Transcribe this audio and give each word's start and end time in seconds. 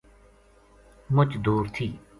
مُچ 1.15 1.29
دور 1.45 1.65
تھی 1.75 1.87